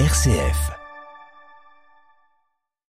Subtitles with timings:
[0.00, 0.72] RCF.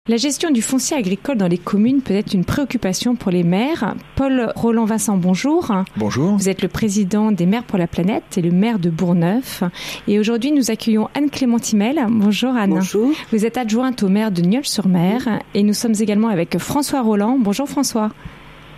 [0.09, 3.97] La gestion du foncier agricole dans les communes peut être une préoccupation pour les maires.
[4.15, 5.73] Paul Roland Vincent, bonjour.
[5.97, 6.37] Bonjour.
[6.37, 9.65] Vous êtes le président des maires pour la planète et le maire de Bourgneuf.
[10.07, 11.99] Et aujourd'hui, nous accueillons Anne Clémentimel.
[12.11, 12.71] Bonjour Anne.
[12.71, 13.11] Bonjour.
[13.33, 17.39] Vous êtes adjointe au maire de Nieul-sur-Mer et nous sommes également avec François Roland.
[17.41, 18.13] Bonjour François.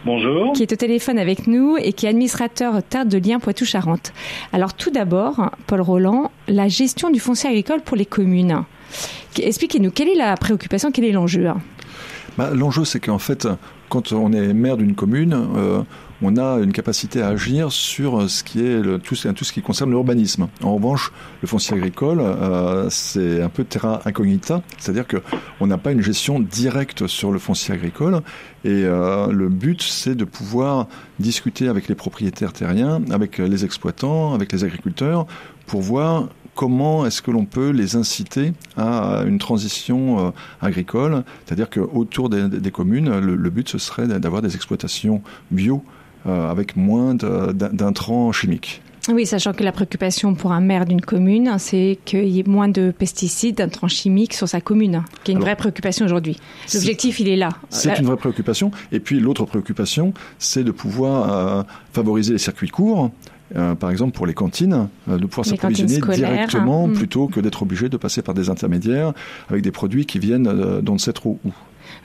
[0.05, 0.53] Bonjour.
[0.53, 4.13] Qui est au téléphone avec nous et qui est administrateur Terre de Liens Poitou-Charentes.
[4.53, 8.63] Alors tout d'abord, Paul Roland, la gestion du foncier agricole pour les communes.
[9.37, 11.49] Expliquez-nous, quelle est la préoccupation, quel est l'enjeu?
[12.39, 13.49] Bah, L'enjeu, c'est qu'en fait,
[13.89, 15.82] quand on est maire d'une commune, euh,
[16.22, 19.90] on a une capacité à agir sur ce qui est le, tout, ce qui concerne
[19.90, 20.48] l'urbanisme.
[20.62, 25.18] En revanche, le foncier agricole, euh, c'est un peu terra incognita, c'est-à-dire que
[25.61, 28.20] on n'a pas une gestion directe sur le foncier agricole.
[28.64, 34.34] Et euh, le but, c'est de pouvoir discuter avec les propriétaires terriens, avec les exploitants,
[34.34, 35.27] avec les agriculteurs,
[35.67, 40.30] pour voir comment est-ce que l'on peut les inciter à une transition euh,
[40.61, 45.84] agricole C'est-à-dire qu'autour des, des, communes, le, le, but ce serait d'avoir des exploitations bio
[46.27, 48.83] avec moins d'intrants chimiques.
[49.09, 52.69] Oui, sachant que la préoccupation pour un maire d'une commune, c'est qu'il y ait moins
[52.69, 56.39] de pesticides, d'intrants chimiques sur sa commune, qui est une Alors, vraie préoccupation aujourd'hui.
[56.75, 57.51] L'objectif, il est là.
[57.71, 58.73] C'est une vraie préoccupation.
[58.91, 63.11] Et puis l'autre préoccupation, c'est de pouvoir euh, favoriser les circuits courts.
[63.55, 66.93] Euh, par exemple pour les cantines, euh, de pouvoir s'approvisionner directement hein.
[66.93, 69.13] plutôt que d'être obligé de passer par des intermédiaires
[69.49, 71.53] avec des produits qui viennent euh, d'on ne sait trop où?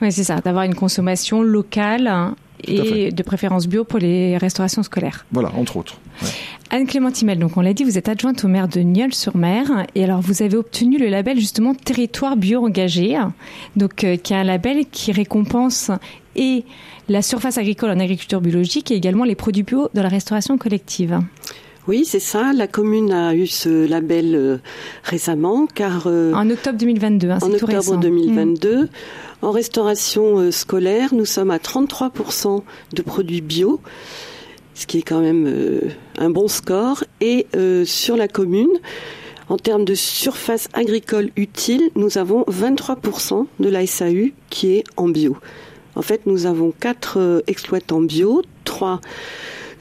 [0.00, 5.26] Oui, c'est ça, d'avoir une consommation locale et de préférence bio pour les restaurations scolaires.
[5.32, 5.98] Voilà, entre autres.
[6.22, 6.28] Ouais.
[6.70, 10.20] Anne Clémentimel, donc on l'a dit, vous êtes adjointe au maire de Nieul-sur-Mer et alors
[10.20, 13.18] vous avez obtenu le label justement territoire bio engagé,
[13.76, 15.90] donc euh, qui est un label qui récompense
[16.34, 16.64] et
[17.10, 21.20] la surface agricole en agriculture biologique et également les produits bio dans la restauration collective.
[21.88, 22.52] Oui, c'est ça.
[22.52, 24.58] La commune a eu ce label euh,
[25.02, 27.30] récemment, car euh, en octobre 2022.
[27.30, 27.96] Hein, en tout octobre récent.
[27.96, 28.88] 2022, mmh.
[29.42, 32.62] en restauration euh, scolaire, nous sommes à 33%
[32.92, 33.80] de produits bio,
[34.74, 35.80] ce qui est quand même euh,
[36.18, 37.02] un bon score.
[37.20, 38.70] Et euh, sur la commune,
[39.48, 45.08] en termes de surface agricole utile, nous avons 23% de la SAU qui est en
[45.08, 45.36] bio.
[45.96, 49.00] En fait, nous avons quatre exploitants bio, trois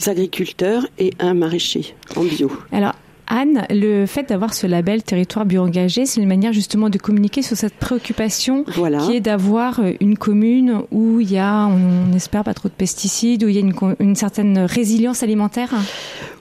[0.09, 2.51] agriculteurs et un maraîcher en bio.
[2.71, 2.93] Alors,
[3.27, 7.41] Anne, le fait d'avoir ce label territoire bio engagé, c'est une manière justement de communiquer
[7.41, 8.99] sur cette préoccupation voilà.
[8.99, 13.45] qui est d'avoir une commune où il y a, on espère, pas trop de pesticides,
[13.45, 15.73] où il y a une, une certaine résilience alimentaire.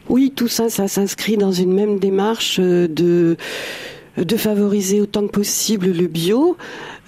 [0.08, 3.36] Oui, tout ça, ça s'inscrit dans une même démarche de
[4.16, 6.56] de favoriser autant que possible le bio.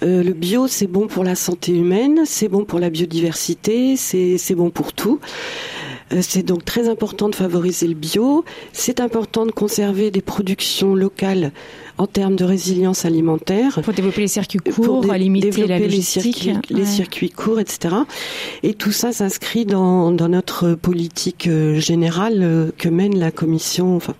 [0.03, 4.55] Euh, le bio, c'est bon pour la santé humaine, c'est bon pour la biodiversité, c'est
[4.55, 5.19] bon pour tout.
[6.21, 8.45] C'est donc très important de favoriser le bio.
[8.71, 11.51] C'est important de conserver des productions locales
[11.97, 13.79] en termes de résilience alimentaire.
[13.83, 16.25] Pour développer les circuits courts, pour limiter la logistique.
[16.25, 16.79] Les circuits, ouais.
[16.79, 17.95] les circuits courts, etc.
[18.63, 24.15] Et tout ça s'inscrit dans, dans, notre politique générale que mène la commission enfin,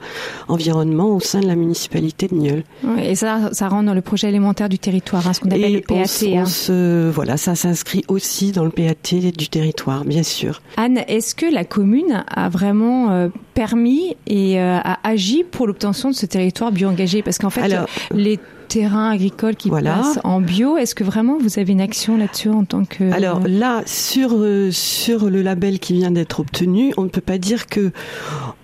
[0.47, 2.63] environnement au sein de la municipalité de Nieul.
[2.83, 5.63] Ouais, et ça, ça rentre dans le projet élémentaire du territoire, hein, ce qu'on appelle
[5.63, 6.03] et le PAT.
[6.33, 10.62] On, se, voilà, ça s'inscrit aussi dans le PAT du territoire, bien sûr.
[10.78, 16.09] Anne, est-ce que la commune a vraiment euh, permis et euh, a agi pour l'obtention
[16.09, 17.22] de ce territoire bio-engagé?
[17.22, 19.96] Parce qu'en fait, Alors, les terrains agricoles qui voilà.
[19.96, 23.12] passent en bio, est-ce que vraiment vous avez une action là-dessus en tant que...
[23.12, 27.38] Alors là, sur, euh, sur le label qui vient d'être obtenu, on ne peut pas
[27.38, 27.91] dire que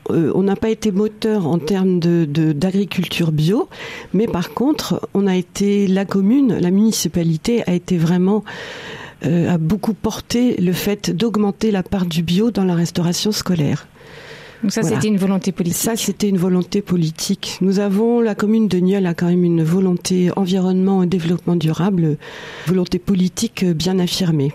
[0.10, 3.70] euh, on n'a pas été moteur en termes de, d'agriculture bio,
[4.14, 8.44] mais par contre, on a été, la commune, la municipalité a été vraiment
[9.26, 13.88] euh, a beaucoup porté le fait d'augmenter la part du bio dans la restauration scolaire.
[14.62, 14.98] Donc ça, voilà.
[14.98, 15.78] c'était une volonté politique.
[15.78, 17.58] Ça, c'était une volonté politique.
[17.62, 22.18] Nous avons, la commune de Nieul a quand même une volonté environnement et développement durable,
[22.68, 24.52] volonté politique bien affirmée.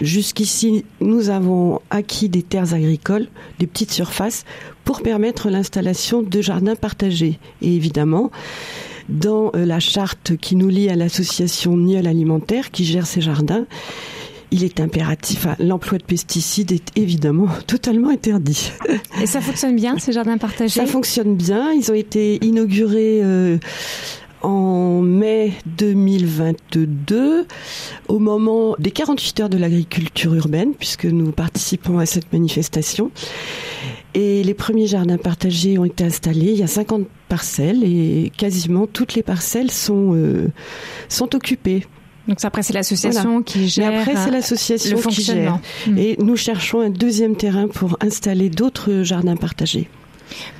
[0.00, 4.44] Jusqu'ici, nous avons acquis des terres agricoles, des petites surfaces,
[4.84, 7.38] pour permettre l'installation de jardins partagés.
[7.62, 8.30] Et évidemment,
[9.08, 13.66] dans la charte qui nous lie à l'association Nieul Alimentaire, qui gère ces jardins,
[14.50, 18.72] il est impératif, l'emploi de pesticides est évidemment totalement interdit.
[19.22, 20.80] Et ça fonctionne bien, ces jardins partagés?
[20.80, 21.72] Ça fonctionne bien.
[21.72, 23.58] Ils ont été inaugurés euh,
[24.42, 27.46] en mai 2022,
[28.08, 33.10] au moment des 48 heures de l'agriculture urbaine, puisque nous participons à cette manifestation.
[34.14, 36.52] Et les premiers jardins partagés ont été installés.
[36.52, 40.48] Il y a 50 parcelles et quasiment toutes les parcelles sont, euh,
[41.08, 41.84] sont occupées.
[42.28, 43.44] Donc après c'est l'association voilà.
[43.44, 43.90] qui gère.
[43.90, 45.58] Mais après c'est l'association qui gère.
[45.86, 45.98] Mmh.
[45.98, 49.88] Et nous cherchons un deuxième terrain pour installer d'autres jardins partagés.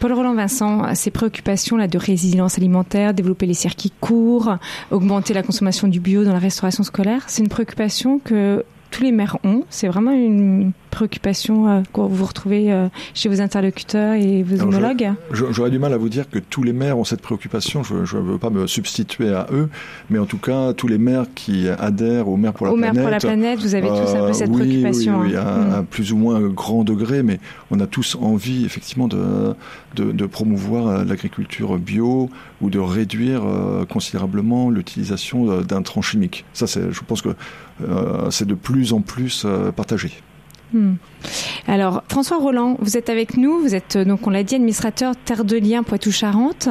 [0.01, 4.57] Paul Roland Vincent, ces préoccupations là de résilience alimentaire, développer les circuits courts,
[4.91, 9.13] augmenter la consommation du bio dans la restauration scolaire, c'est une préoccupation que tous les
[9.13, 9.65] maires ont.
[9.69, 15.13] C'est vraiment une préoccupation euh, que vous retrouvez euh, chez vos interlocuteurs et vos homologues
[15.31, 17.83] J'aurais du mal à vous dire que tous les maires ont cette préoccupation.
[17.83, 19.69] Je ne veux pas me substituer à eux,
[20.11, 22.95] mais en tout cas, tous les maires qui adhèrent au maire pour la au planète.
[22.95, 25.21] Maire pour la planète, vous avez tous un peu cette oui, préoccupation.
[25.21, 25.73] Oui, oui, hein.
[25.73, 25.87] à, mm.
[25.87, 27.39] plus ou moins grand degré, mais
[27.71, 29.55] on a tous envie effectivement de,
[29.95, 32.31] de, de promouvoir l'agriculture bio
[32.61, 36.45] ou de réduire euh, considérablement l'utilisation d'intrants chimiques.
[36.53, 37.31] Ça, je pense que
[37.83, 40.13] euh, c'est de plus en plus euh, partagé.
[40.73, 40.95] Hmm.
[41.69, 43.59] Alors, François Roland, vous êtes avec nous.
[43.59, 46.69] Vous êtes, donc, on l'a dit, administrateur Terre de Liens Poitou-Charentes.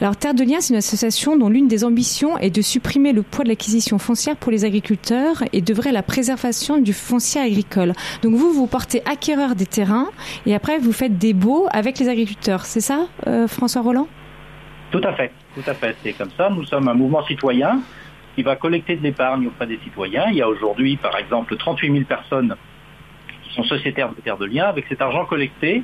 [0.00, 3.22] Alors, Terre de Liens, c'est une association dont l'une des ambitions est de supprimer le
[3.22, 7.92] poids de l'acquisition foncière pour les agriculteurs et devrait la préservation du foncier agricole.
[8.22, 10.08] Donc, vous, vous portez acquéreur des terrains
[10.46, 12.64] et après, vous faites des baux avec les agriculteurs.
[12.66, 14.08] C'est ça, euh, François Roland?
[14.90, 15.32] Tout à fait.
[15.54, 15.96] Tout à fait.
[16.02, 16.50] C'est comme ça.
[16.50, 17.80] Nous sommes un mouvement citoyen
[18.34, 20.26] qui va collecter de l'épargne auprès des citoyens.
[20.30, 22.54] Il y a aujourd'hui, par exemple, 38 000 personnes
[23.54, 24.66] sont sociétaires de terres de liens.
[24.66, 25.82] Avec cet argent collecté,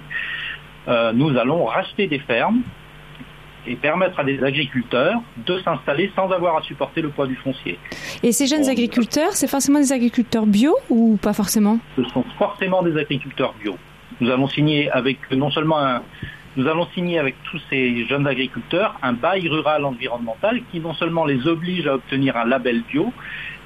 [0.88, 2.62] euh, nous allons racheter des fermes
[3.66, 7.78] et permettre à des agriculteurs de s'installer sans avoir à supporter le poids du foncier.
[8.22, 12.82] Et ces jeunes agriculteurs, c'est forcément des agriculteurs bio ou pas forcément Ce sont forcément
[12.82, 13.76] des agriculteurs bio.
[14.20, 16.02] Nous avons signé avec non seulement un,
[16.56, 21.24] nous allons signer avec tous ces jeunes agriculteurs un bail rural environnemental qui non seulement
[21.24, 23.12] les oblige à obtenir un label bio,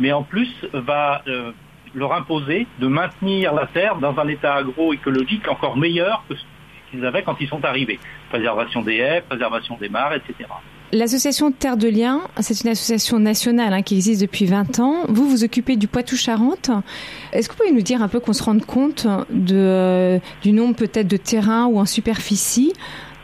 [0.01, 1.53] mais en plus va euh,
[1.95, 6.43] leur imposer de maintenir la terre dans un état agroécologique encore meilleur que ce
[6.91, 7.99] qu'ils avaient quand ils sont arrivés.
[8.31, 10.49] Préservation des haies, préservation des mares, etc.
[10.93, 15.05] L'association Terre de Liens, c'est une association nationale hein, qui existe depuis 20 ans.
[15.09, 16.71] Vous vous occupez du Poitou-Charentes.
[17.33, 20.53] Est-ce que vous pouvez nous dire un peu qu'on se rende compte de, euh, du
[20.53, 22.73] nombre peut-être de terrains ou en superficie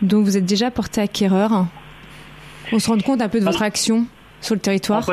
[0.02, 1.66] dont vous êtes déjà porté acquéreur?
[2.72, 4.06] On se rend compte un peu de votre action
[4.40, 5.08] sur le territoire?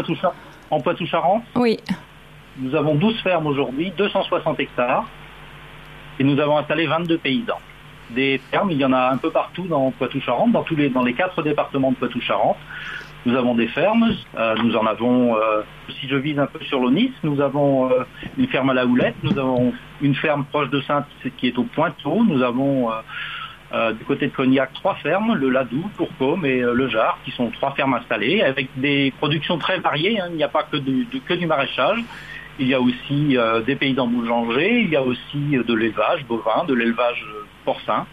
[0.69, 1.44] En Poitou-Charentes?
[1.56, 1.77] Oui.
[2.59, 5.06] Nous avons 12 fermes aujourd'hui, 260 hectares,
[6.19, 7.59] et nous avons installé 22 paysans
[8.09, 8.71] des fermes.
[8.71, 11.42] Il y en a un peu partout dans Poitou-Charentes, dans tous les dans les quatre
[11.44, 12.57] départements de Poitou-Charentes.
[13.25, 14.15] Nous avons des fermes.
[14.38, 18.04] Euh, nous en avons, euh, si je vise un peu sur l'Onis, nous avons euh,
[18.38, 19.15] une ferme à la Houlette.
[19.24, 21.07] Nous avons une ferme proche de Sainte
[21.38, 22.24] qui est au Pointeau.
[22.24, 22.89] Nous avons
[24.00, 27.71] du côté de Cognac trois fermes, le Ladou, Tourcombe et le Jard, qui sont trois
[27.71, 30.21] fermes installées avec des productions très variées.
[30.21, 30.27] Hein.
[30.30, 32.00] Il n'y a pas que que du maraîchage.
[32.59, 36.74] Il y a aussi des paysans boulangers, il y a aussi de l'élevage bovin, de
[36.74, 37.24] l'élevage
[37.65, 38.07] porcin.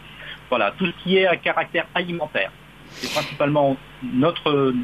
[0.51, 2.51] Voilà, tout ce qui est à caractère alimentaire.
[2.89, 4.75] C'est principalement notre,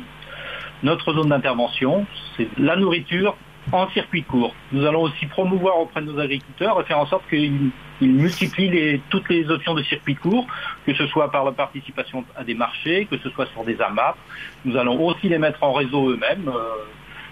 [0.82, 3.36] notre zone d'intervention, c'est la nourriture
[3.72, 4.54] en circuit court.
[4.72, 7.70] Nous allons aussi promouvoir auprès de nos agriculteurs et faire en sorte qu'ils
[8.00, 10.46] multiplient toutes les options de circuit court,
[10.86, 14.16] que ce soit par la participation à des marchés, que ce soit sur des AMAP.
[14.64, 16.84] Nous allons aussi les mettre en réseau eux-mêmes, euh,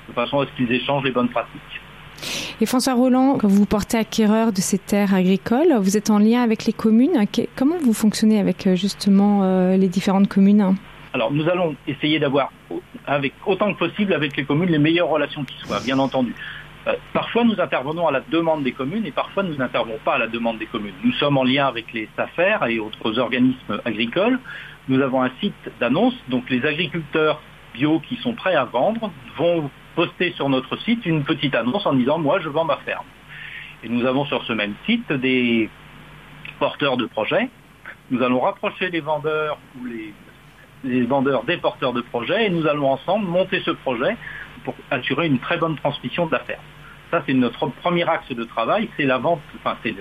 [0.08, 1.80] de façon à ce qu'ils échangent les bonnes pratiques.
[2.60, 6.64] Et François Roland, vous portez acquéreur de ces terres agricoles, vous êtes en lien avec
[6.64, 7.24] les communes.
[7.56, 10.76] Comment vous fonctionnez avec euh, justement euh, les différentes communes?
[11.14, 12.52] Alors nous allons essayer d'avoir
[13.06, 16.34] avec autant que possible avec les communes les meilleures relations qui soient, bien entendu.
[16.86, 20.18] Euh, parfois nous intervenons à la demande des communes et parfois nous n'intervenons pas à
[20.18, 20.94] la demande des communes.
[21.04, 24.38] Nous sommes en lien avec les SAFER et autres organismes agricoles.
[24.88, 27.40] Nous avons un site d'annonce, donc les agriculteurs
[27.74, 31.92] bio qui sont prêts à vendre vont poster sur notre site une petite annonce en
[31.92, 33.04] disant moi je vends ma ferme.
[33.82, 35.68] Et nous avons sur ce même site des
[36.60, 37.48] porteurs de projets.
[38.12, 40.14] Nous allons rapprocher les vendeurs ou les,
[40.84, 44.16] les vendeurs des porteurs de projets et nous allons ensemble monter ce projet
[44.62, 46.62] pour assurer une très bonne transmission de la ferme.
[47.10, 49.96] Ça, c'est notre premier axe de travail, c'est la vente, enfin, c'est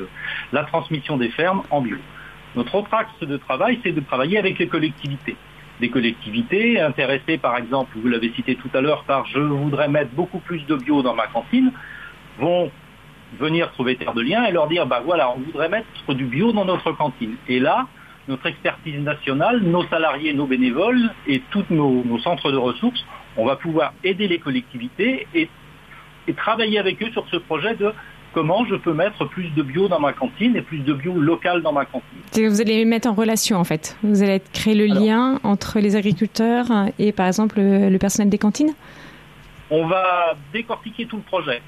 [0.52, 1.98] la transmission des fermes en bio.
[2.56, 5.38] Notre autre axe de travail, c'est de travailler avec les collectivités
[5.80, 10.12] des collectivités intéressées, par exemple, vous l'avez cité tout à l'heure, par je voudrais mettre
[10.12, 11.72] beaucoup plus de bio dans ma cantine,
[12.40, 12.72] vont
[13.40, 16.52] venir trouver Terre de Liens et leur dire, bah voilà, on voudrait mettre du bio
[16.52, 17.36] dans notre cantine.
[17.48, 17.88] Et là,
[18.28, 23.06] notre expertise nationale, nos salariés, nos bénévoles et tous nos, centres de ressources,
[23.36, 25.50] on va pouvoir aider les collectivités et
[26.36, 27.94] travailler avec eux sur ce projet de
[28.34, 31.62] comment je peux mettre plus de bio dans ma cantine et plus de bio local
[31.62, 32.20] dans ma cantine.
[32.34, 33.98] Vous allez les mettre en relation en fait.
[34.04, 36.68] Vous allez créer le lien entre les agriculteurs
[37.00, 38.74] et par exemple le, personnel des cantines
[39.70, 41.62] On va décortiquer tout le projet.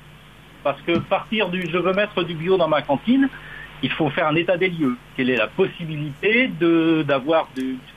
[0.63, 3.29] Parce que partir du je veux mettre du bio dans ma cantine,
[3.81, 4.97] il faut faire un état des lieux.
[5.15, 6.49] Quelle est la possibilité
[7.05, 7.47] d'avoir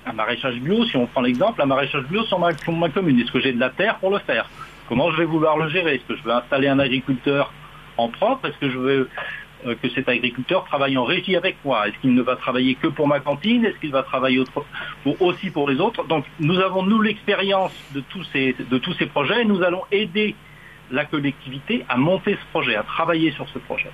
[0.07, 3.19] un maraîchage bio, si on prend l'exemple, un maraîchage bio sur ma, sur ma commune?
[3.21, 4.49] Est-ce que j'ai de la terre pour le faire?
[4.89, 5.97] Comment je vais vouloir le gérer?
[5.97, 7.53] Est-ce que je veux installer un agriculteur
[7.97, 9.09] en propre Est-ce que je veux
[9.67, 11.87] euh, que cet agriculteur travaille en régie avec moi.
[11.87, 13.65] Est-ce qu'il ne va travailler que pour ma cantine?
[13.65, 14.43] Est-ce qu'il va travailler
[15.21, 16.05] aussi pour les autres?
[16.05, 19.43] Donc nous avons, nous, l'expérience de, tous ces, projets.
[19.43, 20.35] Et nous allons aider
[20.91, 23.91] la collectivité à monter ce projet, à travailler sur ce projet.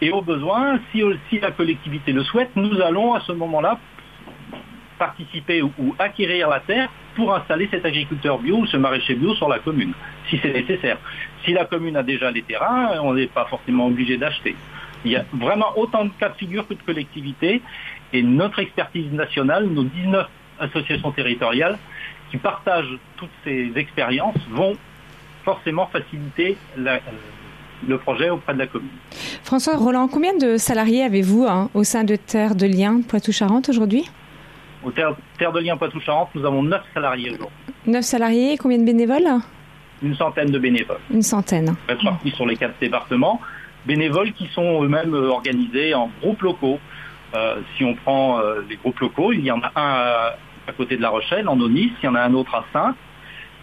[0.00, 3.78] Et au besoin, si, si la collectivité le souhaite, nous allons à ce moment-là
[4.98, 9.48] participer ou, acquérir la terre pour installer cet agriculteur bio ou ce maraîcher bio sur
[9.48, 9.92] la commune,
[10.28, 10.98] si c'est nécessaire.
[11.44, 14.56] Si la commune a déjà les terrains, on n'est pas forcément obligé d'acheter.
[15.04, 17.60] Il y a vraiment autant de cas de figure que de collectivités
[18.12, 20.26] et notre expertise nationale, nos 19
[20.60, 21.78] associations territoriales
[22.30, 24.76] qui partagent toutes ces expériences vont
[25.44, 26.98] forcément faciliter euh,
[27.86, 28.88] le projet auprès de la commune.
[29.42, 34.04] François Roland, combien de salariés avez-vous hein, au sein de Terre de Liens Poitou-Charentes aujourd'hui?
[34.84, 37.56] Au Terre, de Liens Poitou-Charentes, nous avons 9 salariés aujourd'hui.
[37.86, 39.40] 9 salariés, combien de bénévoles?
[40.02, 41.00] Une centaine de bénévoles.
[41.10, 41.74] Une centaine.
[41.88, 43.40] Répartis sur les quatre départements.
[43.86, 46.78] Bénévoles qui sont eux-mêmes euh, organisés en groupes locaux.
[47.34, 50.32] Euh, si on prend les groupes locaux, il y en a un
[50.68, 52.96] à, côté de La Rochelle, en Onis, il y en a un autre à Sainte,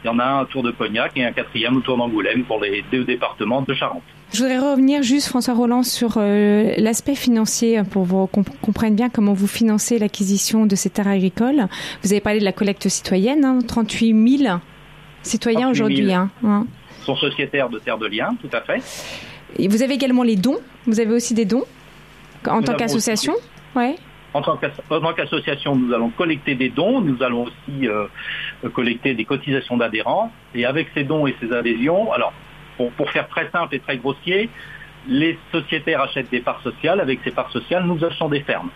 [0.03, 2.83] il y en a un autour de Cognac et un quatrième autour d'Angoulême pour les
[2.91, 4.03] deux départements de Charente.
[4.33, 9.33] Je voudrais revenir juste, François Roland, sur euh, l'aspect financier pour qu'on comprenne bien comment
[9.33, 11.67] vous financez l'acquisition de ces terres agricoles.
[12.01, 14.59] Vous avez parlé de la collecte citoyenne, 38 hein, 000
[15.21, 16.13] citoyens aujourd'hui.
[16.13, 16.65] Hein, hein,
[17.05, 18.81] sont sociétaires de terres de liens, tout à fait.
[19.57, 20.59] Et vous avez également les dons.
[20.85, 21.65] Vous avez aussi des dons
[22.47, 23.33] en tant qu'association
[23.75, 23.95] Ouais.
[24.33, 24.57] En tant
[25.13, 28.07] qu'association, nous allons collecter des dons, nous allons aussi euh,
[28.73, 30.31] collecter des cotisations d'adhérents.
[30.55, 32.31] Et avec ces dons et ces adhésions, alors
[32.77, 34.49] pour, faire très simple et très grossier,
[35.07, 36.99] les sociétaires achètent des parts sociales.
[36.99, 38.69] Avec ces parts sociales, nous achetons des fermes.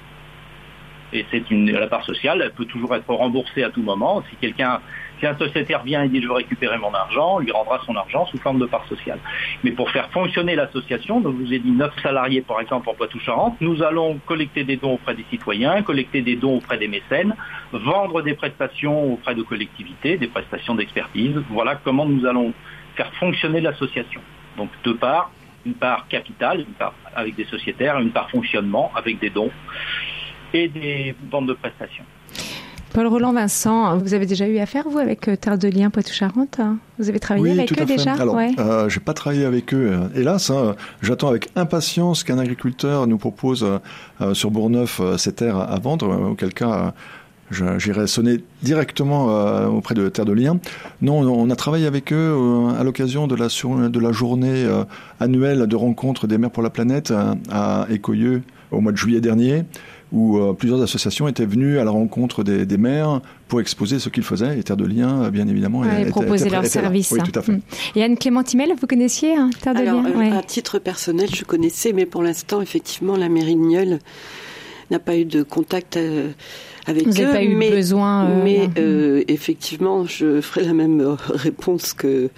[1.13, 4.23] Et c'est une, la part sociale, elle peut toujours être remboursée à tout moment.
[4.29, 4.81] Si quelqu'un
[5.19, 7.95] si un sociétaire vient et dit je veux récupérer mon argent, on lui rendra son
[7.95, 9.19] argent sous forme de part sociale.
[9.63, 12.93] Mais pour faire fonctionner l'association, donc je vous ai dit 9 salariés par exemple en
[12.93, 17.35] Poitou-Charentes, nous allons collecter des dons auprès des citoyens, collecter des dons auprès des mécènes,
[17.71, 21.41] vendre des prestations auprès de collectivités, des prestations d'expertise.
[21.49, 22.53] Voilà comment nous allons
[22.95, 24.21] faire fonctionner l'association.
[24.57, 25.31] Donc deux parts,
[25.65, 29.51] une part capitale, une part avec des sociétaires, une part fonctionnement avec des dons
[30.53, 32.05] et des ventes de prestations.
[32.95, 36.61] Paul Roland Vincent, vous avez déjà eu affaire, vous, avec euh, Terre de Liens Poitou-Charentes
[36.97, 38.13] Vous avez travaillé avec eux déjà?
[38.13, 40.49] Alors, euh, j'ai pas travaillé avec eux, euh, hélas.
[40.49, 40.77] Hein.
[41.01, 43.67] J'attends avec impatience qu'un agriculteur nous propose
[44.31, 46.93] sur Bourgneuf ses terres à, vendre, auquel cas
[47.51, 50.59] j'irai sonner directement auprès de Terre de Liens.
[51.01, 52.35] Non, on a travaillé avec eux
[52.77, 53.47] à l'occasion de la,
[53.89, 54.65] de la journée
[55.19, 57.13] annuelle de rencontre des maires pour la planète
[57.51, 59.65] à Écoyeux au mois de juillet dernier
[60.11, 64.23] où euh, plusieurs associations étaient venues à la rencontre des, maires pour exposer ce qu'ils
[64.23, 64.57] faisaient.
[64.57, 67.11] Et Terre de Liens, bien évidemment, et proposer leurs services.
[67.11, 67.53] Oui, tout à fait.
[67.53, 67.61] Mm.
[67.95, 71.91] Et Anne Clémentimel, vous connaissiez hein, Terre de Liens euh, À titre personnel, je connaissais,
[71.91, 73.99] mais pour l'instant, effectivement, la mairie de Nieul
[74.91, 76.31] n'a pas eu de contact euh,
[76.87, 77.31] avec Vous eux.
[77.31, 78.25] pas eu mais, besoin.
[78.25, 82.29] Euh, mais euh, effectivement, je ferai la même réponse que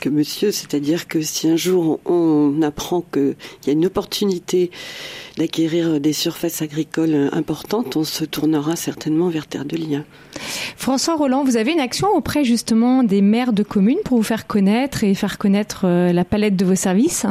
[0.00, 3.34] que Monsieur, c'est-à-dire que si un jour on apprend qu'il
[3.66, 4.70] y a une opportunité
[5.38, 10.04] d'acquérir des surfaces agricoles importantes, on se tournera certainement vers Terre de Liens.
[10.76, 14.46] François Roland, vous avez une action auprès justement des maires de communes pour vous faire
[14.46, 17.26] connaître et faire connaître la palette de vos services?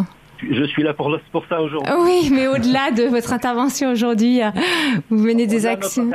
[0.49, 1.93] Je suis là pour, pour ça aujourd'hui.
[1.99, 4.41] Oui, mais au-delà de votre intervention aujourd'hui,
[5.09, 6.09] vous menez des actions.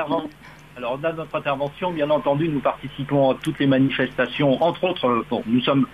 [0.76, 4.62] Alors, au-delà de notre intervention, bien entendu, nous participons à toutes les manifestations.
[4.62, 5.86] Entre autres, euh, nous sommes,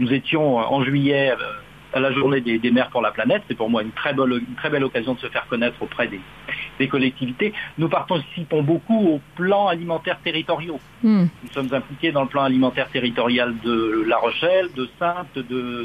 [0.00, 1.36] nous étions en juillet euh,
[1.92, 3.42] à la journée des, des pour la planète.
[3.48, 6.08] C'est pour moi une très, belle, une très belle occasion de se faire connaître auprès
[6.08, 6.20] des,
[6.78, 7.52] des collectivités.
[7.78, 10.80] Nous participons beaucoup aux plans alimentaires territoriaux.
[11.02, 11.26] Hmm.
[11.42, 15.38] Nous sommes impliqués dans le plan alimentaire territorial de La Rochelle, de Sainte,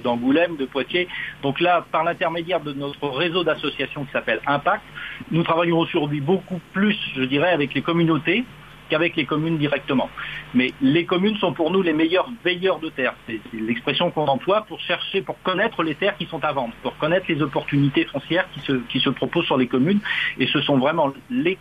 [0.03, 1.07] d'Angoulême, de, Poitiers.
[1.43, 4.83] Donc là, par l'intermédiaire de notre réseau d'associations qui s'appelle Impact,
[5.31, 8.43] nous travaillons aujourd'hui beaucoup plus, je dirais, avec les communautés
[8.89, 10.09] qu'avec les communes directement.
[10.53, 13.13] Mais les communes sont pour nous les meilleurs veilleurs de terre.
[13.27, 16.97] C'est l'expression qu'on emploie pour chercher, pour connaître les terres qui sont à vendre, pour
[16.97, 19.99] connaître les opportunités foncières qui se, qui se proposent sur les communes.
[20.39, 21.57] Et ce sont vraiment les,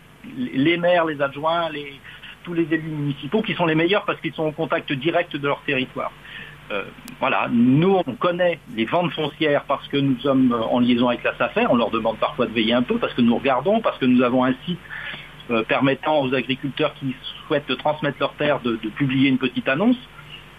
[0.77, 1.69] maires, les adjoints,
[2.43, 5.47] tous les élus municipaux qui sont les meilleurs parce qu'ils sont au contact direct de
[5.47, 6.11] leur territoire.
[6.71, 6.83] Euh,
[7.19, 11.37] voilà, nous on connaît les ventes foncières parce que nous sommes en liaison avec la
[11.37, 14.05] SAFER, on leur demande parfois de veiller un peu parce que nous regardons, parce que
[14.05, 14.79] nous avons un site
[15.51, 19.97] euh, permettant aux agriculteurs qui souhaitent transmettre leurs terres de, publier une petite annonce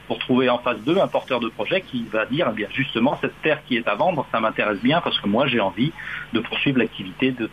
[0.07, 3.19] pour trouver en face d'eux un porteur de projet qui va dire eh bien justement
[3.21, 5.93] cette terre qui est à vendre, ça m'intéresse bien parce que moi j'ai envie
[6.33, 7.50] de poursuivre l'activité de,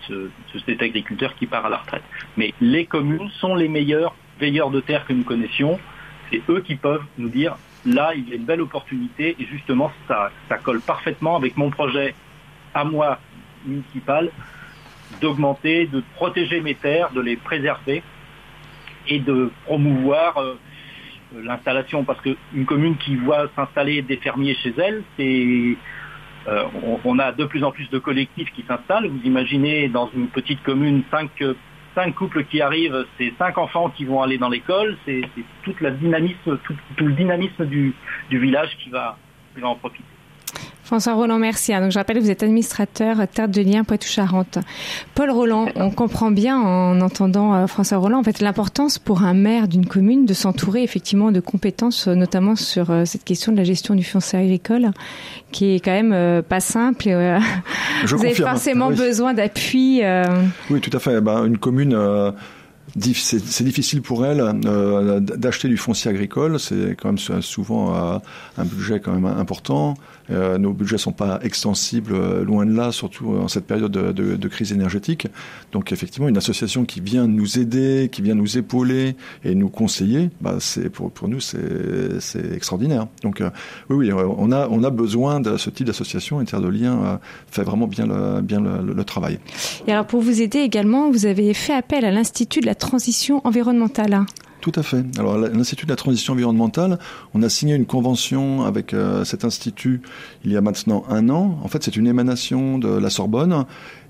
[0.63, 2.03] cet agriculteur qui part à la retraite.
[2.37, 5.79] Mais les communes sont les meilleurs veilleurs de terre que nous connaissions.
[6.31, 9.91] C'est eux qui peuvent nous dire là il y a une belle opportunité et justement
[10.07, 12.13] ça, ça colle parfaitement avec mon projet
[12.75, 13.17] à moi
[13.65, 14.29] municipale
[15.21, 18.03] d'augmenter, de protéger mes terres, de les préserver
[19.07, 20.55] et de promouvoir euh,
[21.43, 22.03] l'installation.
[22.03, 25.77] Parce qu'une commune qui voit s'installer des fermiers chez elle, c'est
[26.47, 26.63] euh,
[27.05, 29.07] on, a de plus en plus de collectifs qui s'installent.
[29.07, 31.31] Vous imaginez dans une petite commune cinq,
[31.95, 35.21] cinq couples qui arrivent, c'est cinq enfants qui vont aller dans l'école, c'est
[35.63, 36.59] toute la dynamisme,
[36.97, 37.93] tout, le dynamisme du,
[38.29, 39.17] du village qui va,
[39.55, 40.03] qui va en profiter.
[40.83, 41.71] François Roland, merci.
[41.71, 44.59] Donc, je rappelle que vous êtes administrateur Terre de Liens Poitou-Charentes.
[45.15, 49.33] Paul Roland, on comprend bien en entendant euh, François Roland, en fait, l'importance pour un
[49.33, 53.57] maire d'une commune de s'entourer effectivement de compétences, euh, notamment sur euh, cette question de
[53.57, 54.91] la gestion du foncier agricole,
[55.51, 57.05] qui est quand même pas simple.
[58.05, 60.01] vous avez forcément besoin d'appui.
[60.69, 61.21] Oui, tout à fait.
[61.21, 61.95] Ben, une commune
[62.95, 66.59] c'est difficile pour elle euh, d'acheter du foncier agricole.
[66.59, 68.17] C'est quand même souvent euh,
[68.57, 69.95] un budget quand même important.
[70.29, 74.35] Euh, nos budgets sont pas extensibles, loin de là, surtout en cette période de, de,
[74.35, 75.27] de, crise énergétique.
[75.71, 80.29] Donc effectivement, une association qui vient nous aider, qui vient nous épauler et nous conseiller,
[80.41, 83.07] bah, c'est pour, nous c'est extraordinaire.
[83.21, 83.41] Donc
[83.89, 86.39] oui, oui, on a on a besoin de ce type d'association.
[86.39, 87.19] Inter de Lien
[87.51, 89.39] fait vraiment bien le bien le, travail.
[89.87, 93.41] Et alors pour vous aider également, vous avez fait appel à l'institut de la transition
[93.43, 94.25] environnementale.
[94.63, 95.03] Tout à fait.
[95.19, 96.97] Alors l'Institut de la transition environnementale,
[97.33, 100.01] on a signé une convention avec euh, cet institut
[100.45, 101.59] il y a maintenant un an.
[101.61, 103.65] En fait, c'est une émanation de la Sorbonne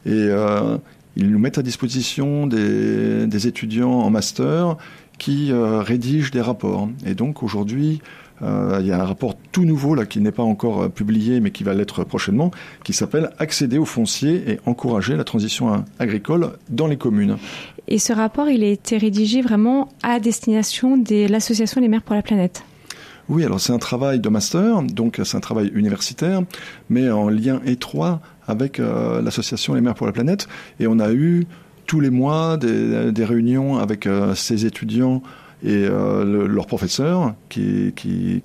[0.06, 0.78] et euh,
[1.16, 4.78] ils nous mettent à disposition des, étudiants en master
[5.18, 6.88] qui euh, rédigent des rapports.
[7.04, 8.00] Et donc aujourd'hui,
[8.42, 11.64] il y a un rapport tout nouveau là qui n'est pas encore publié mais qui
[11.64, 12.52] va l'être prochainement,
[12.84, 17.38] qui s'appelle Accéder au foncier et encourager la transition agricole dans les communes.
[17.88, 22.16] Et ce rapport, il a été rédigé vraiment à destination de l'association des maires pour
[22.16, 22.64] la planète.
[23.30, 26.42] Oui, alors c'est un travail de master, donc c'est un travail universitaire,
[26.90, 30.48] mais en lien étroit avec euh, l'association Les Maires pour la Planète.
[30.82, 31.46] Et on a eu
[31.86, 35.22] tous les mois des, réunions avec ces étudiants
[35.64, 37.94] et euh, leurs professeurs qui,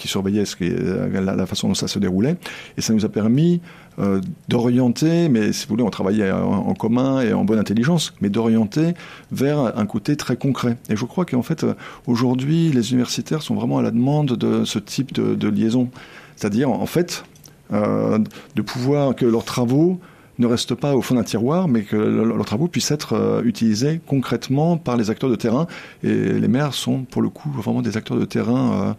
[0.04, 2.36] surveillaient la, la, façon dont ça se déroulait.
[2.76, 3.60] Et ça nous a permis
[3.98, 8.28] euh, d'orienter, mais si vous voulez, on travaillait en, commun et en bonne intelligence, mais
[8.28, 8.94] d'orienter
[9.32, 10.76] vers un côté très concret.
[10.88, 11.66] Et je crois qu'en fait,
[12.06, 15.90] aujourd'hui, les universitaires sont vraiment à la demande de ce type de, liaison.
[16.36, 17.24] C'est-à-dire, en fait,
[17.72, 18.18] euh,
[18.54, 20.00] de pouvoir que leurs travaux
[20.38, 24.00] ne restent pas au fond d'un tiroir, mais que leurs travaux puissent être euh, utilisés
[24.06, 25.66] concrètement par les acteurs de terrain.
[26.02, 28.96] Et les maires sont, pour le coup, vraiment des acteurs de terrain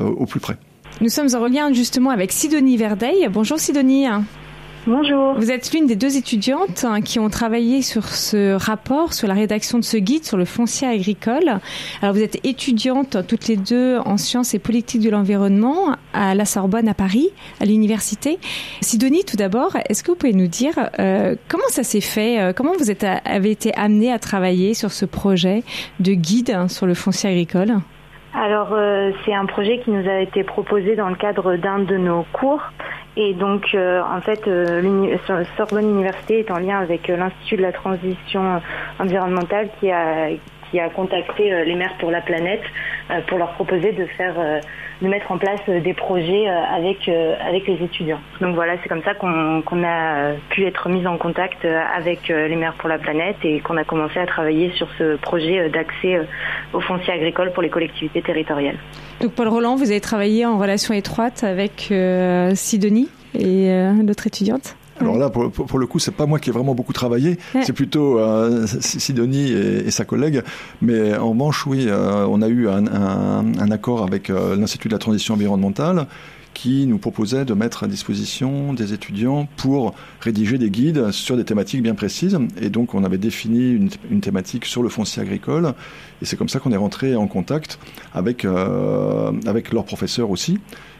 [0.00, 0.56] euh, euh, au plus près.
[1.00, 3.28] Nous sommes en lien justement avec Sidonie Verdeil.
[3.32, 4.06] Bonjour Sidonie.
[4.84, 5.34] Bonjour.
[5.34, 9.34] Vous êtes l'une des deux étudiantes hein, qui ont travaillé sur ce rapport, sur la
[9.34, 11.60] rédaction de ce guide sur le foncier agricole.
[12.00, 16.44] Alors vous êtes étudiantes toutes les deux en sciences et politique de l'environnement à la
[16.44, 17.28] Sorbonne à Paris,
[17.60, 18.40] à l'université.
[18.80, 22.52] Sidonie, tout d'abord, est-ce que vous pouvez nous dire euh, comment ça s'est fait euh,
[22.52, 25.62] Comment vous avez été amenée à travailler sur ce projet
[26.00, 27.76] de guide hein, sur le foncier agricole?
[28.34, 31.96] Alors euh, c'est un projet qui nous a été proposé dans le cadre d'un de
[31.96, 32.62] nos cours.
[33.16, 35.16] Et donc, euh, en fait, euh,
[35.56, 38.62] Sorbonne Université est en lien avec euh, l'Institut de la transition
[38.98, 40.30] environnementale qui a,
[40.70, 42.62] qui a contacté euh, les maires pour la planète
[43.26, 44.34] pour leur proposer de faire,
[45.02, 48.20] de mettre en place des projets avec avec les étudiants.
[48.40, 52.74] Donc voilà, c'est comme ça qu'on a pu être mis en contact avec les maires
[52.78, 56.20] pour la planète et qu'on a commencé à travailler sur ce projet d'accès
[56.72, 58.78] aux fonciers agricoles pour les collectivités territoriales.
[59.20, 64.26] Donc Paul Roland, vous avez travaillé en relation étroite avec euh, Sidonie et euh, l'autre
[64.26, 64.76] étudiante?
[65.00, 67.72] Alors là, pour, pour, le coup, c'est pas moi qui ai vraiment beaucoup travaillé, c'est
[67.72, 70.42] plutôt euh, Sidonie et, sa collègue.
[70.80, 74.98] Mais en revanche, oui, on a eu un, un, un accord avec l'Institut de la
[74.98, 76.06] transition environnementale
[76.54, 81.44] qui nous proposait de mettre à disposition des étudiants pour rédiger des guides sur des
[81.44, 82.38] thématiques bien précises.
[82.60, 85.74] Et donc, on avait défini une, thématique sur le foncier agricole.
[86.20, 87.78] Et c'est comme ça qu'on est rentré en contact
[88.14, 90.58] avec, euh, avec leurs professeurs aussi.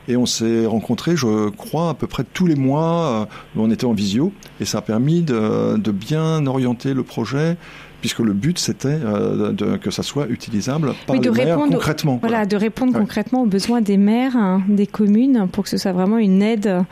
[0.09, 3.29] Et on s'est rencontrés, je crois, à peu près tous les mois.
[3.55, 4.33] où on était en visio.
[4.61, 7.57] Et ça a permis de, de bien orienter le projet
[8.03, 12.19] puisque le but c'était euh, de, que ça soit utilisable par les maires concrètement.
[12.21, 15.93] Voilà, de répondre concrètement aux besoins des maires, hein, des communes, pour que ce soit
[15.93, 16.83] vraiment une aide euh,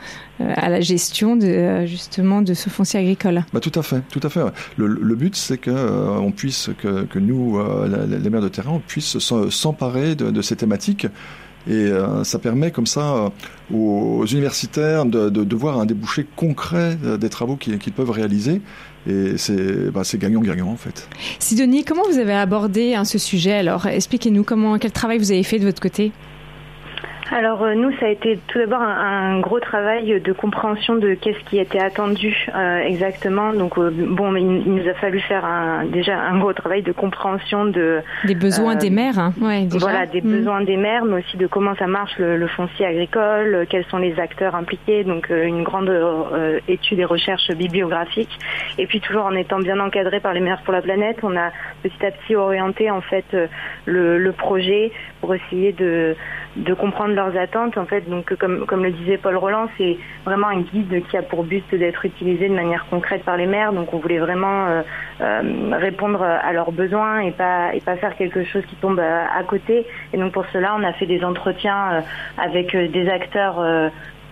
[0.55, 3.43] à la gestion de, euh, justement de ce foncier agricole.
[3.53, 4.39] Bah, tout à fait, tout à fait.
[4.77, 7.59] Le, le but c'est que on puisse que, que nous,
[8.07, 11.07] les maires de terrain, on puisse s'emparer de, de ces thématiques.
[11.69, 11.91] Et
[12.23, 13.31] ça permet comme ça
[13.71, 18.61] aux universitaires de, de, de, voir un débouché concret des travaux qu'ils peuvent réaliser
[19.07, 21.07] et c'est bah, gagnant-gagnant en fait.
[21.39, 23.53] Sidonie, comment vous avez abordé hein, ce sujet?
[23.53, 26.11] Alors expliquez-nous comment, quel travail vous avez fait de votre côté?
[27.31, 31.39] Alors euh, nous, ça a été tout d'abord un, gros travail de compréhension de qu'est-ce
[31.49, 33.53] qui était attendu euh, exactement.
[33.53, 37.65] Donc euh, bon, il, nous a fallu faire un, déjà un gros travail de compréhension
[37.65, 39.17] de des besoins des maires.
[39.17, 39.33] Hein.
[39.39, 40.29] Ouais, Voilà, des mm.
[40.29, 44.19] besoins des maires, mais aussi de comment ça marche le, foncier agricole, quels sont les
[44.19, 45.05] acteurs impliqués.
[45.05, 45.91] Donc une grande
[46.67, 48.31] étude et recherche bibliographique.
[48.77, 51.51] Et puis toujours en étant bien encadré par les maires pour la planète, on a
[51.81, 53.25] petit à petit orienté en fait
[53.85, 54.91] le, le projet
[55.21, 56.15] pour essayer de
[56.55, 57.77] de comprendre leurs attentes.
[57.77, 61.21] En fait, donc comme, comme le disait Paul Roland, c'est vraiment un guide qui a
[61.21, 63.73] pour but d'être utilisé de manière concrète par les maires.
[63.73, 64.81] Donc on voulait vraiment euh,
[65.21, 69.43] euh, répondre à leurs besoins et pas et pas faire quelque chose qui tombe à,
[69.43, 69.85] côté.
[70.13, 72.01] Et donc pour cela, on a fait des entretiens euh,
[72.37, 73.59] avec des acteurs.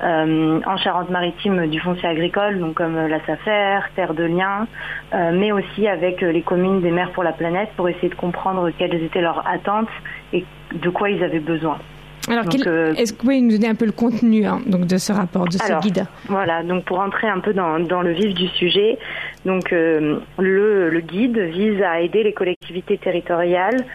[0.01, 4.65] en Charente-Maritime du foncier agricole, donc comme la SAFER, Terre de Liens,
[5.12, 9.03] mais aussi avec les communes des maires pour la planète pour essayer de comprendre quelles
[9.03, 9.91] étaient leurs attentes
[10.32, 11.79] et de quoi ils avaient besoin.
[12.27, 14.97] Alors, euh, est-ce que vous pouvez nous donner un peu le contenu hein, donc de
[14.97, 18.47] ce rapport, de ce guide Voilà, donc pour entrer un peu dans, le vif du
[18.49, 18.97] sujet,
[19.45, 23.86] donc euh, le, guide vise à aider les collectivités territoriales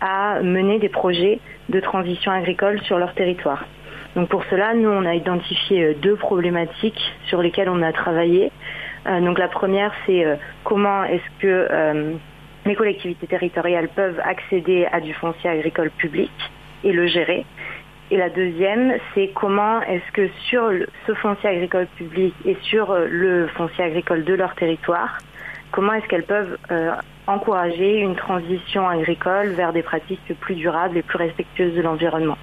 [0.00, 3.64] à mener des projets de transition agricole sur leur territoire.
[4.16, 8.50] Donc pour cela, nous, on a identifié euh, deux problématiques sur lesquelles on a travaillé.
[9.06, 10.24] donc la première, c'est
[10.64, 12.16] comment est-ce que
[12.66, 16.30] les collectivités territoriales peuvent accéder à du foncier agricole public
[16.84, 17.44] et le gérer.
[18.14, 20.70] Et la deuxième, c'est comment est-ce que sur
[21.04, 25.18] ce foncier agricole public et sur euh, le foncier agricole de leur territoire,
[25.72, 26.92] comment est-ce qu'elles peuvent euh,
[27.26, 32.38] encourager une transition agricole vers des pratiques plus durables et plus respectueuses de l'environnement.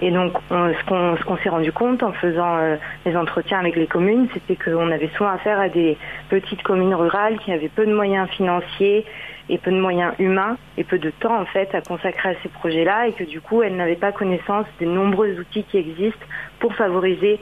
[0.00, 4.28] Et donc, ce qu'on s'est rendu compte en faisant euh, les entretiens avec les communes,
[4.32, 5.96] c'était qu'on avait souvent affaire à des
[6.28, 9.04] petites communes rurales qui avaient peu de moyens financiers,
[9.48, 12.48] et peu de moyens humains et peu de temps en fait à consacrer à ces
[12.48, 16.26] projets-là et que du coup elles n'avaient pas connaissance des nombreux outils qui existent
[16.60, 17.40] pour favoriser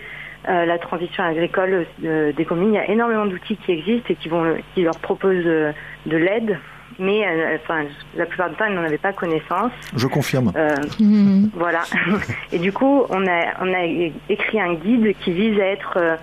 [0.48, 2.74] euh, la transition agricole euh, des communes.
[2.74, 6.58] Il y a énormément d'outils qui existent et qui vont qui leur proposent de l'aide,
[6.98, 7.24] mais
[7.56, 7.84] enfin
[8.16, 9.72] la plupart du temps elles n'en avaient pas connaissance.
[9.94, 10.52] Je confirme.
[10.98, 11.48] Mmh.
[11.54, 11.82] Voilà.
[12.52, 13.84] et du coup on a on a
[14.28, 16.18] écrit un guide qui vise à être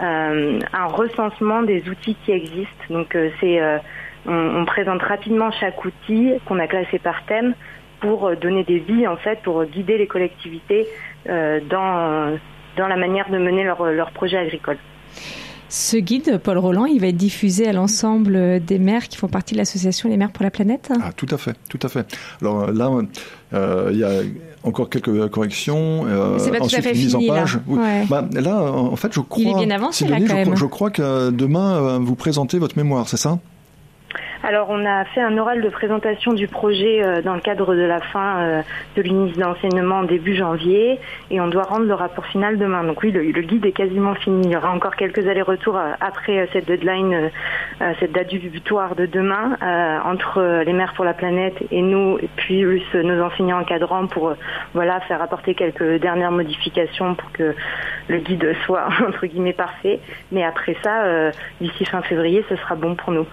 [0.00, 2.84] un recensement des outils qui existent.
[2.90, 3.60] Donc c'est
[4.26, 7.54] on, présente rapidement chaque outil qu'on a classé par thème
[8.00, 10.86] pour euh, donner des vies en fait, pour guider les collectivités
[11.28, 12.38] euh, dans,
[12.76, 14.78] dans la manière de mener leur, leur projet agricole.
[15.76, 19.54] Ce guide, Paul Roland, il va être diffusé à l'ensemble des maires qui font partie
[19.54, 22.06] de l'association Les maires pour la planète Ah, tout à fait, tout à fait.
[22.40, 22.92] Alors là,
[23.54, 24.20] euh, il y a
[24.62, 26.06] encore quelques corrections.
[26.06, 27.58] Euh, C'est pas tout à fait mise fini, en page.
[27.68, 28.04] Là.
[28.08, 29.42] Bah, là, en fait, je crois.
[29.42, 30.54] Il est bien avancé, là, quand même.
[30.54, 33.40] je crois que demain, vous présentez votre mémoire, c'est ça?
[34.44, 37.80] Alors on a fait un oral de présentation du projet euh, dans le cadre de
[37.80, 38.62] la fin euh,
[38.94, 42.84] de l'unité d'enseignement début janvier et on doit rendre le rapport final demain.
[42.84, 44.42] Donc oui, le, guide est quasiment fini.
[44.44, 47.30] Il y aura encore quelques allers-retours euh, après cette deadline,
[48.00, 49.56] cette date du butoir de demain
[50.04, 54.34] entre les maires pour la planète et nous et puis nos enseignants encadrants pour
[54.74, 57.54] voilà faire apporter quelques dernières modifications pour que
[58.08, 60.00] le guide soit entre guillemets parfait.
[60.32, 61.30] Mais après ça,
[61.60, 63.26] d'ici fin février, ce sera bon pour nous.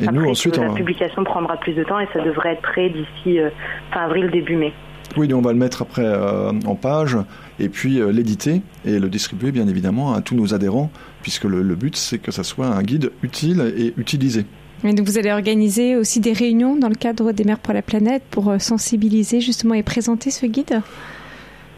[0.00, 3.38] Et nous, ensuite, la publication prendra plus de temps et ça devrait être prêt d'ici
[3.38, 3.50] euh,
[3.92, 4.72] fin avril, début mai.
[5.16, 7.18] Oui, nous, on va le mettre après euh, en page
[7.60, 10.90] et puis euh, l'éditer et le distribuer bien évidemment à tous nos adhérents,
[11.22, 14.46] puisque le, but c'est que ça soit un guide utile et utilisé.
[14.84, 17.82] Et donc vous allez organiser aussi des réunions dans le cadre des Mères pour la
[17.82, 20.80] planète pour sensibiliser justement et présenter ce guide?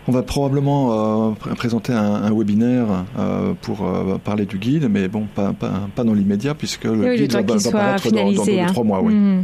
[0.07, 2.87] On va probablement euh, présenter un, webinaire
[3.19, 7.33] euh, pour euh, parler du guide, mais bon, pas, pas, dans l'immédiat, puisque le guide
[7.33, 8.67] va, apparaître dans, dans, hein.
[8.67, 9.01] trois mois.
[9.03, 9.15] Oui.
[9.15, 9.43] Hmm.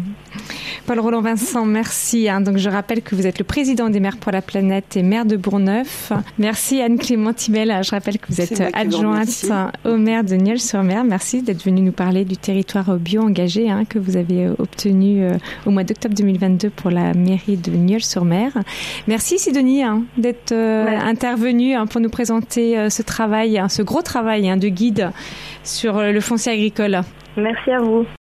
[0.87, 2.29] Paul Roland Vincent, merci.
[2.29, 2.41] Hein.
[2.41, 5.25] Donc je rappelle que vous êtes le président des maires pour la planète et maire
[5.25, 6.13] de Bourgneuf.
[6.39, 7.81] Merci Anne-Clément Timel.
[7.83, 9.47] Je rappelle que vous êtes adjointe
[9.85, 11.05] au maire de Nieul-sur-Mer.
[11.05, 15.27] Merci d'être venue nous parler du territoire bio engagé hein, que vous avez obtenu
[15.67, 18.53] au mois d'octobre 2022 pour la mairie de Nieul-sur-Mer.
[19.07, 19.81] Merci Sidonie
[20.17, 24.57] d'être euh, intervenu hein, pour nous présenter euh, ce travail, hein, ce gros travail hein,
[24.57, 25.11] de guide
[25.65, 27.01] sur euh, le foncier agricole.
[27.37, 28.07] Merci à vous.